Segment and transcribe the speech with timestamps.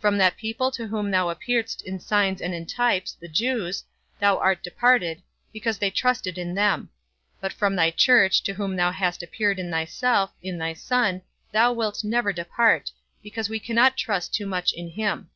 [0.00, 3.84] From that people to whom thou appearedst in signs and in types, the Jews,
[4.18, 6.90] thou art departed, because they trusted in them;
[7.40, 11.22] but from thy church, to whom thou hast appeared in thyself, in thy Son,
[11.52, 12.90] thou wilt never depart,
[13.22, 15.30] because we cannot trust too much in him.